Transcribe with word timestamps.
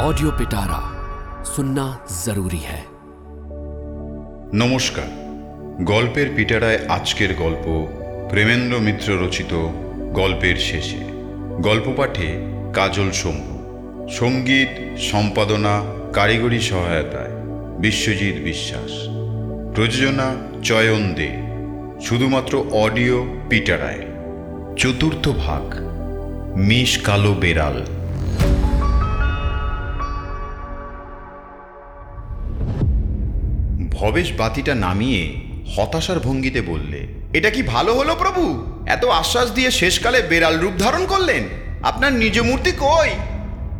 Audio 0.00 0.30
पिटारा 0.30 0.80
सुनना 1.46 1.86
जरूरी 2.24 2.62
है 2.64 2.80
নমস্কার 4.54 5.08
গল্পের 5.84 6.28
পিটারায় 6.36 6.80
আজকের 6.88 7.30
গল্প 7.34 7.64
প্রেমেন্দ্র 8.30 8.74
মিত্র 8.80 9.08
রচিত 9.22 9.52
গল্পের 10.12 10.56
শেষে 10.58 11.02
গল্প 11.60 11.86
পাঠে 11.96 12.28
কাজল 12.74 13.10
শম্ভু 13.12 13.54
সঙ্গীত 14.10 14.72
সম্পাদনা 15.10 15.74
কারিগরি 16.12 16.60
সহায়তায় 16.62 17.34
বিশ্বজিৎ 17.78 18.36
বিশ্বাস 18.44 18.92
প্রযোজনা 19.74 20.28
চয়ন 20.62 21.02
দে 21.14 21.30
শুধুমাত্র 22.00 22.52
অডিও 22.76 23.18
পিটারায় 23.48 24.04
চতুর্থ 24.76 25.24
ভাগ 25.38 25.64
মিশ 26.58 26.92
কালো 26.98 27.32
বেড়াল 27.34 27.76
ভবেশ 33.95 34.31
বাতিটা 34.37 34.75
নামিয়ে 34.75 35.23
হতাশার 35.75 36.19
ভঙ্গিতে 36.19 36.61
বললে, 36.61 37.07
এটা 37.33 37.49
কি 37.49 37.61
ভালো 37.63 37.93
হলো 37.93 38.15
প্রভু? 38.15 38.43
এত 38.85 39.05
আশ্বাস 39.05 39.51
দিয়ে 39.51 39.71
শেষকালে 39.71 40.21
বেড়াল 40.21 40.59
রূপ 40.59 40.73
ধারণ 40.79 41.05
করলেন? 41.05 41.43
আপনার 41.83 42.13
নিজ 42.13 42.39
মূর্তি 42.39 42.71
কই? 42.71 43.09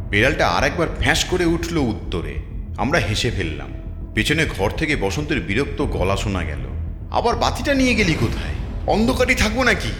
বেড়ালটা 0.09 0.47
আরেকবার 0.47 0.87
ফ্যাঁস 0.99 1.25
করে 1.25 1.45
উঠল 1.45 1.77
উত্তরে। 1.77 2.33
আমরা 2.77 2.99
হেসে 2.99 3.31
ফেললাম। 3.31 3.67
পেছনে 4.15 4.45
ঘর 4.57 4.69
থেকে 4.69 4.95
বসন্তের 4.95 5.39
বিরক্ত 5.39 5.81
গলা 5.81 6.17
শোনা 6.17 6.43
গেল। 6.43 6.63
আবার 7.11 7.35
বাতিটা 7.35 7.73
নিয়ে 7.73 7.95
গেলি 7.95 8.13
কোথায়? 8.13 8.55
অন্ধকারই 8.87 9.35
থাকব 9.35 9.63
নাকি? 9.63 9.91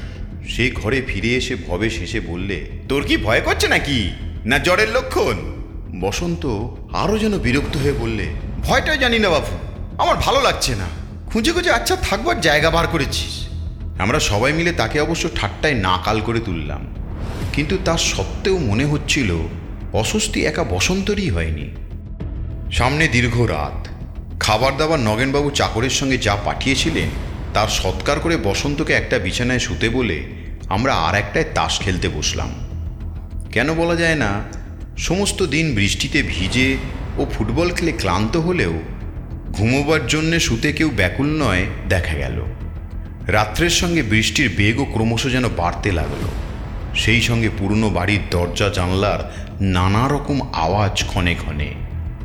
সে 0.48 0.72
ঘরে 0.76 1.02
ফিরে 1.08 1.32
এসে 1.36 1.56
ভবে 1.68 1.90
শেষে 1.90 2.20
বললে, 2.20 2.58
তোর 2.90 3.04
কি 3.04 3.18
ভয় 3.18 3.42
করছে 3.42 3.68
নাকি? 3.68 4.12
না 4.46 4.60
জ্বরের 4.60 4.90
লক্ষণ? 4.90 5.38
বসন্ত 6.00 6.44
আরও 6.94 7.18
যেন 7.18 7.40
বিরক্ত 7.40 7.78
হয়ে 7.78 7.94
বললে, 7.94 8.26
ভয়টাই 8.64 8.98
জানি 8.98 9.20
না 9.20 9.30
বাবু 9.30 9.54
আমার 9.98 10.16
ভালো 10.16 10.42
লাগছে 10.42 10.76
না। 10.76 10.86
খুঁজে 11.26 11.52
খুঁজে 11.52 11.72
আচ্ছা 11.72 11.96
থাকবার 11.96 12.42
জায়গা 12.42 12.70
বার 12.70 12.88
করেছিস। 12.88 13.48
আমরা 14.00 14.20
সবাই 14.20 14.54
মিলে 14.54 14.72
তাকে 14.72 15.00
অবশ্য 15.00 15.30
ঠাট্টায় 15.36 15.74
নাকাল 15.74 16.22
করে 16.22 16.40
তুললাম। 16.40 16.96
কিন্তু 17.54 17.78
তার 17.86 17.98
সত্ত্বেও 17.98 18.58
মনে 18.58 18.86
হচ্ছিল, 18.86 19.48
অস্বস্তি 19.94 20.46
একা 20.46 20.64
বসন্তরই 20.64 21.30
হয়নি। 21.30 21.70
সামনে 22.72 23.08
দীর্ঘ 23.08 23.42
রাত। 23.42 23.88
খাবার 24.40 24.78
দাবার 24.78 25.00
নগেনবাবু 25.00 25.50
চাকরের 25.50 25.90
সঙ্গে 25.90 26.18
যা 26.18 26.38
পাঠিয়েছিলেন, 26.46 27.10
তার 27.54 27.68
সৎকার 27.68 28.20
করে 28.20 28.38
বসন্তকে 28.38 28.94
একটা 28.94 29.20
বিছানায় 29.20 29.60
শুতে 29.60 29.90
বলে 29.90 30.24
আমরা 30.70 30.94
আর 30.94 31.16
একটায় 31.16 31.46
তাস 31.56 31.80
খেলতে 31.80 32.10
বসলাম। 32.10 32.50
কেন 33.52 33.74
বলা 33.74 33.96
যায় 33.96 34.16
না, 34.16 34.44
সমস্ত 34.98 35.44
দিন 35.44 35.76
বৃষ্টিতে 35.76 36.24
ভিজে 36.24 36.78
ও 37.18 37.26
ফুটবল 37.34 37.70
খেলে 37.70 37.92
ক্লান্ত 37.92 38.38
হলেও 38.38 38.74
ঘুমোবার 39.58 40.08
জন্যে 40.08 40.40
শুতে 40.40 40.74
কেউ 40.74 40.92
ব্যাকুল 40.98 41.44
নয়, 41.44 41.66
দেখা 41.90 42.18
গেল। 42.18 42.46
রাত্রের 43.28 43.70
সঙ্গে 43.70 44.04
বৃষ্টির 44.04 44.54
বেগও 44.58 44.86
ক্রমশ 44.86 45.28
যেন 45.32 45.50
বাড়তে 45.58 45.92
লাগল। 45.92 46.28
সেই 46.96 47.22
সঙ্গে 47.22 47.50
পুরনো 47.58 47.90
বাড়ির 47.90 48.20
দরজা, 48.32 48.70
জানলার 48.70 49.48
নানা 49.62 50.08
রকম 50.08 50.54
আওয়াজ 50.54 51.04
ক্ষণে 51.08 51.36
ক্ষণে। 51.36 51.74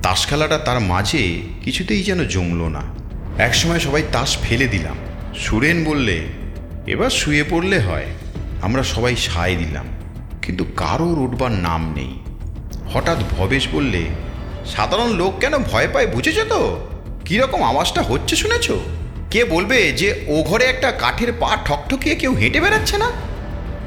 তাস 0.02 0.26
খেলাটা 0.26 0.58
তার 0.58 0.80
মাঝে 0.80 1.40
কিছুতেই 1.62 2.02
যেন 2.02 2.24
জমল 2.24 2.68
না। 2.68 2.82
একসময় 3.38 3.78
সবাই 3.78 4.02
তাস 4.12 4.38
ফেলে 4.42 4.68
দিলাম। 4.68 4.96
সুরেন 5.34 5.84
বললে, 5.84 6.26
এবার 6.86 7.10
শুয়ে 7.10 7.44
পড়লে 7.50 7.78
হয়। 7.78 8.06
আমরা 8.62 8.82
সবাই 8.82 9.16
সায় 9.16 9.56
দিলাম। 9.56 9.86
কিন্তু 10.42 10.64
কারোর 10.76 11.18
উঠবার 11.18 11.52
নাম 11.52 11.92
নেই। 11.96 12.20
হঠাৎ 12.92 13.18
ভবেশ 13.30 13.68
বললে, 13.72 14.02
সাধারণ 14.66 15.12
লোক 15.12 15.38
কেন 15.38 15.58
ভয় 15.58 15.88
পায়, 15.92 16.06
বুঝেছ 16.06 16.38
তো? 16.48 16.89
কীরকম 17.30 17.62
আওয়াজটা 17.62 18.02
হচ্ছে 18.02 18.36
শুনেছ? 18.36 18.70
কে 19.30 19.44
বলবে 19.44 19.92
যে 19.92 20.24
ও 20.26 20.42
ঘরে 20.42 20.64
একটা 20.64 20.92
কাঠের 20.92 21.32
পা 21.40 21.56
ঠকঠকিয়ে 21.64 22.16
কেউ 22.16 22.34
হেঁটে 22.34 22.60
বেড়াচ্ছে 22.60 22.98
না? 22.98 23.10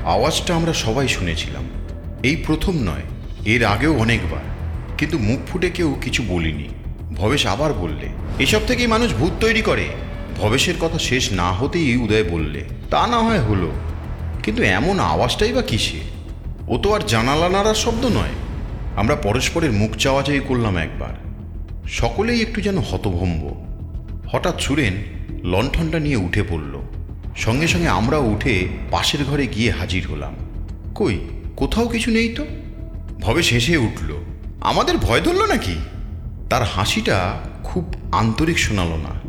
আওয়াজটা 0.05 0.55
আমরা 0.55 0.73
সবাই 0.73 1.07
শুনেছিলাম। 1.07 1.63
এই 2.23 2.35
প্রথম 2.35 2.73
নয়, 2.75 3.01
এর 3.45 3.65
আগেও 3.65 3.97
অনেকবার। 3.97 4.39
কিন্তু 4.97 5.17
মুখ 5.17 5.39
ফুটে 5.47 5.69
কেউ 5.69 5.95
কিছু 6.01 6.23
বলিনি। 6.27 6.67
ভবেশ 7.15 7.45
আবার 7.45 7.73
বললে, 7.73 8.09
এসব 8.39 8.59
থেকেই 8.67 8.87
মানুষ 8.87 9.13
ভূত 9.13 9.31
তৈরি 9.39 9.61
করে। 9.61 9.85
ভবেশের 10.37 10.73
কথা 10.79 10.99
শেষ 10.99 11.31
না 11.31 11.51
হতেই 11.51 11.97
উদয় 11.97 12.23
বললে, 12.23 12.63
তা 12.89 13.07
না 13.07 13.17
হয় 13.17 13.39
হলো। 13.39 13.71
কিন্তু 14.43 14.63
এমন 14.63 14.99
আওয়াজটাই 14.99 15.53
বা 15.53 15.61
কিসে? 15.61 15.99
ও 16.67 16.77
তো 16.77 16.93
আর 16.93 16.99
জানালা 17.07 17.49
নাড়ার 17.49 17.75
শব্দ 17.75 18.05
নয়। 18.05 18.33
আমরা 18.95 19.15
পরস্পরের 19.15 19.71
মুখ 19.71 19.91
চাওয়াচাই 19.91 20.39
করলাম 20.47 20.77
একবার। 20.77 21.32
সকলেই 21.87 22.41
একটু 22.41 22.61
যেন 22.61 22.77
হতভম্ব। 22.77 23.65
হঠাৎ 24.31 24.61
সুরেন 24.61 24.93
লণ্ঠনটা 25.43 25.99
নিয়ে 25.99 26.15
উঠে 26.15 26.43
পড়ল। 26.43 26.81
সঙ্গে 27.37 27.67
সঙ্গে 27.67 27.87
আমরাও 27.87 28.23
উঠে 28.23 28.67
পাশের 28.91 29.25
ঘরে 29.25 29.47
গিয়ে 29.47 29.71
হাজির 29.71 30.07
হলাম। 30.07 30.35
কই, 30.95 31.19
কোথাও 31.55 31.87
কিছু 31.87 32.11
নেই 32.11 32.29
তো? 32.29 32.45
ভবে 33.21 33.43
শেষে 33.43 33.77
উঠল। 33.77 34.13
আমাদের 34.61 34.97
ভয় 34.97 35.21
ধরল 35.21 35.45
নাকি? 35.45 35.75
তার 36.49 36.63
হাসিটা 36.63 37.39
খুব 37.63 37.93
আন্তরিক 38.11 38.59
শোনালো 38.59 38.97
না। 38.97 39.21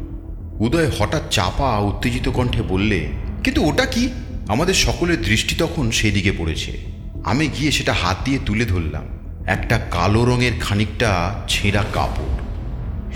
উদয় 0.65 0.91
হঠাৎ 0.99 1.23
চাপা, 1.31 1.79
উত্তেজিত 1.79 2.29
কণ্ঠে 2.29 2.63
বললে, 2.63 3.09
কিন্তু 3.45 3.69
ওটা 3.69 3.87
কি? 3.87 4.09
আমাদের 4.49 4.75
সকলের 4.75 5.23
দৃষ্টি 5.23 5.55
তখন 5.59 5.91
সেদিকে 5.91 6.33
পড়েছে। 6.33 6.79
আমি 7.25 7.49
গিয়ে 7.49 7.73
সেটা 7.73 7.93
হাত 7.93 8.17
দিয়ে 8.25 8.39
তুলে 8.47 8.65
ধরলাম। 8.65 9.05
একটা 9.47 9.79
কালো 9.91 10.25
রঙের 10.25 10.53
খানিকটা 10.61 11.43
ছেঁড়া 11.49 11.85
কাপড়। 11.93 12.44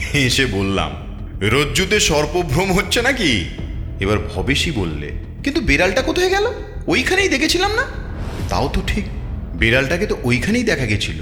হেসে 0.07 0.45
বললাম, 0.57 0.91
রজ্জুতে 1.55 1.99
সর্পভ্রম 2.01 2.69
হচ্ছে 2.73 3.01
নাকি? 3.03 3.31
এবার 4.01 4.19
ভবেশই 4.33 4.73
বললে, 4.73 5.09
কিন্তু 5.45 5.61
বিড়ালটা 5.61 6.03
কোথায় 6.03 6.31
গেল? 6.31 6.47
ওইখানেই 6.87 7.33
দেখেছিলাম 7.35 7.73
না? 7.75 7.85
তাও 8.49 8.67
তো 8.73 8.81
ঠিক, 8.87 9.05
বেড়ালটাকে 9.55 10.07
তো 10.07 10.17
ওইখানেই 10.25 10.65
দেখা 10.65 10.87
গেছিল। 10.87 11.21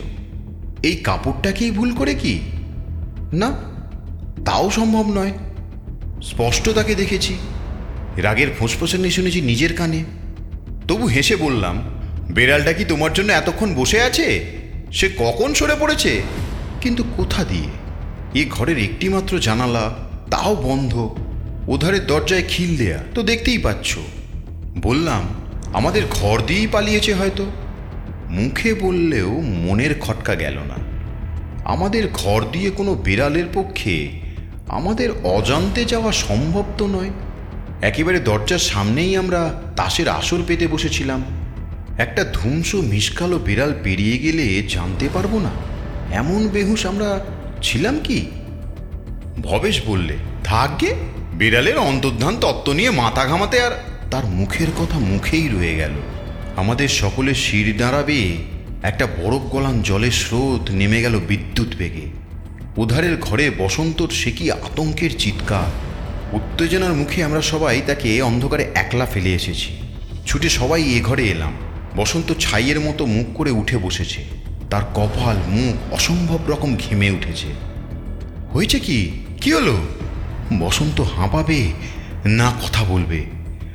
এই 0.83 0.97
কাপড়টাকেই 0.97 1.71
ভুল 1.71 1.91
করে 1.95 2.15
কি? 2.15 2.35
না, 3.33 3.49
তাও 4.45 4.67
সম্ভব 4.71 5.07
নয়। 5.09 5.33
স্পষ্ট 6.23 6.65
তাকে 6.69 6.95
দেখেছি, 6.95 7.35
রাগের 8.17 8.51
ফোঁসফোসানি 8.59 9.11
শুনেছি 9.11 9.41
নিজের 9.41 9.73
কানে। 9.75 10.01
তবু 10.89 11.05
হেসে 11.07 11.37
বললাম, 11.37 11.77
বেড়ালটা 12.31 12.73
কি 12.73 12.85
তোমার 12.85 13.13
জন্য 13.13 13.31
এতক্ষণ 13.33 13.69
বসে 13.75 13.99
আছে? 14.01 14.27
সে 14.93 15.07
কখন 15.19 15.49
সরে 15.55 15.77
পড়েছে? 15.81 16.13
কিন্তু 16.81 17.03
কোথা 17.17 17.43
দিয়ে? 17.45 17.71
এ 18.37 18.43
ঘরের 18.51 18.79
একটিমাত্র 18.79 19.33
জানালা, 19.39 19.85
তাও 20.31 20.53
বন্ধ। 20.63 20.93
ওধারের 21.69 22.07
দরজায় 22.07 22.47
খিল 22.49 22.71
দেয়া, 22.77 23.01
তো 23.15 23.21
দেখতেই 23.23 23.59
পাচ্ছ। 23.59 23.91
বললাম, 24.83 25.23
আমাদের 25.73 26.03
ঘর 26.11 26.37
দিয়েই 26.47 26.67
পালিয়েছে 26.67 27.13
হয়তো। 27.15 27.45
মুখে 28.31 28.71
বললেও 28.75 29.31
মনের 29.65 29.93
খটকা 30.01 30.35
গেল 30.35 30.57
না। 30.69 30.79
আমাদের 31.65 32.05
ঘর 32.13 32.41
দিয়ে 32.53 32.71
কোনো 32.71 32.93
বিড়ালের 32.95 33.49
পক্ষে 33.55 33.95
আমাদের 34.69 35.09
অজান্তে 35.25 35.83
যাওয়া 35.85 36.13
সম্ভব 36.13 36.65
তো 36.79 36.85
নয়। 36.87 37.13
একেবারে 37.83 38.19
দরজার 38.21 38.63
সামনেই 38.71 39.13
আমরা 39.17 39.41
তাসের 39.77 40.09
আসর 40.09 40.41
পেতে 40.47 40.67
বসেছিলাম। 40.67 41.21
একটা 41.99 42.23
ধুমসো 42.33 42.79
মিসকালো 42.83 43.37
বিড়াল 43.39 43.73
পেরিয়ে 43.85 44.17
গেলে 44.19 44.45
জানতে 44.69 45.07
পারব 45.15 45.33
না, 45.39 45.53
এমন 46.13 46.41
বেহুশ 46.49 46.83
আমরা 46.87 47.09
ছিলাম 47.63 48.01
কি? 48.05 48.27
ভবেশ 49.43 49.81
বললে 49.87 50.17
থাকবে 50.45 50.95
বিড়ালের 51.33 51.79
অন্তর্ধান 51.79 52.37
তত্ত্ব 52.41 52.73
নিয়ে 52.73 52.91
মাথা 52.91 53.25
ঘামাতে 53.25 53.61
আর 53.61 53.71
তার 54.11 54.27
মুখের 54.27 54.67
কথা 54.79 54.99
মুখেই 54.99 55.49
রয়ে 55.49 55.77
গেল। 55.77 55.91
আমাদের 56.57 56.89
সকলের 56.89 57.35
শির 57.35 57.77
দাঁড়াবে, 57.77 58.37
একটা 58.83 59.07
বরফ 59.07 59.43
গলান 59.43 59.83
জলের 59.83 60.11
স্রোত 60.11 60.71
নেমে 60.71 61.03
গেল 61.03 61.19
বিদ্যুৎ 61.19 61.77
বেগে। 61.77 62.27
উধারের 62.77 63.17
ঘরে 63.17 63.51
বসন্তর 63.51 64.09
সে 64.09 64.33
কি 64.33 64.51
আতঙ্কের 64.51 65.19
চিৎকার। 65.19 65.87
উত্তেজনার 66.37 66.93
মুখে 66.93 67.25
আমরা 67.25 67.43
সবাই 67.43 67.83
তাকে 67.87 68.23
অন্ধকারে 68.23 68.67
একলা 68.75 69.07
ফেলে 69.07 69.35
এসেছি। 69.35 69.77
ছুটে 70.27 70.49
সবাই 70.49 70.83
এ 70.83 71.01
ঘরে 71.03 71.25
এলাম। 71.25 71.53
বসন্ত 71.97 72.33
ছাইয়ের 72.41 72.81
মতো 72.81 73.07
মুখ 73.07 73.27
করে 73.35 73.51
উঠে 73.51 73.79
বসেছে। 73.79 74.36
তার 74.71 74.83
কপাল 74.95 75.37
মুখ 75.49 75.95
অসম্ভব 75.95 76.39
রকম 76.49 76.77
ঘেমে 76.77 77.11
উঠেছে। 77.11 77.47
হয়েছে 78.53 78.79
কি? 78.79 79.11
কি 79.41 79.53
হলো? 79.53 79.79
বসন্ত 80.59 81.01
হাঁপাবে 81.01 81.73
না 82.25 82.53
কথা 82.63 82.85
বলবে। 82.85 83.25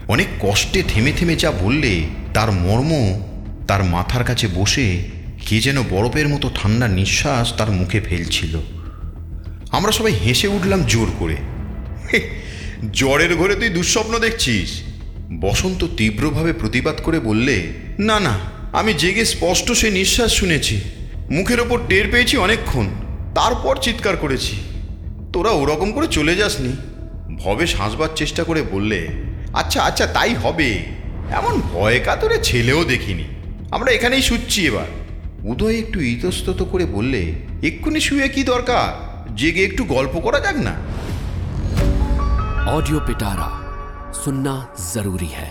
অনেক 0.08 0.28
কষ্টে 0.40 0.84
থেমে 0.84 1.12
থেমে 1.12 1.36
যা 1.36 1.52
বললে 1.52 2.02
তার 2.34 2.52
মর্ম 2.52 3.22
তার 3.68 3.84
মাথার 3.84 4.24
কাছে 4.24 4.48
বসে 4.48 5.04
কে 5.48 5.60
যেন 5.60 5.84
বরফের 5.90 6.28
মতো 6.28 6.52
ঠান্ডা 6.56 6.88
নিঃশ্বাস 6.88 7.54
তার 7.54 7.72
মুখে 7.72 8.02
ফেলছিল। 8.02 8.60
আমরা 9.72 9.92
সবাই 9.92 10.14
হেসে 10.14 10.48
উঠলাম 10.48 10.84
জোর 10.84 11.08
করে। 11.20 11.36
"হে, 12.14 12.30
জ্বরের 12.92 13.36
ঘরে 13.36 13.56
তুই 13.56 13.70
দুঃস্বপ্ন 13.70 14.20
দেখছিস? 14.20 14.82
বসন্ত 15.42 15.86
তীব্রভাবে 15.98 16.54
প্রতিবাদ 16.54 16.96
করে 17.04 17.20
বললে 17.20 17.68
না 18.00 18.20
না 18.20 18.61
আমি 18.73 18.93
জেগে 18.95 19.25
স্পষ্ট 19.25 19.67
সে 19.73 19.89
নিঃশ্বাস 19.91 20.31
শুনেছি 20.33 20.77
মুখের 21.31 21.61
ওপর 21.61 21.79
টের 21.89 22.07
পেয়েছি 22.11 22.35
অনেকক্ষণ 22.37 22.87
তারপর 23.35 23.75
চিৎকার 23.77 24.17
করেছি 24.17 24.55
তোরা 25.33 25.53
ওরকম 25.53 25.89
করে 25.93 26.07
চলে 26.09 26.35
যাসনি 26.37 26.73
ভবেশ 27.37 27.71
হাসবার 27.75 28.11
চেষ্টা 28.15 28.43
করে 28.45 28.61
বললে 28.73 29.01
আচ্ছা 29.53 29.79
আচ্ছা 29.83 30.07
তাই 30.07 30.33
হবে 30.35 30.69
এমন 31.31 31.55
ভয় 31.73 31.99
কাতরে 32.05 32.37
ছেলেও 32.39 32.81
দেখিনি 32.85 33.27
আমরা 33.71 33.91
এখানেই 33.93 34.23
শুচ্ছি 34.23 34.59
এবার 34.67 34.89
উদয় 35.45 35.77
একটু 35.79 35.99
ইতস্তত 36.05 36.61
করে 36.63 36.85
বললে 36.87 37.21
এক্ষুনি 37.63 38.01
শুয়ে 38.01 38.29
কি 38.29 38.43
দরকার 38.45 38.87
জেগে 39.37 39.63
একটু 39.65 39.83
গল্প 39.87 40.15
করা 40.21 40.41
যাক 40.41 40.59
না 40.61 40.75
ऑडियो 42.69 42.99
पिटारा 43.01 43.49
सुनना 44.15 44.55
जरूरी 44.95 45.31
है 45.31 45.49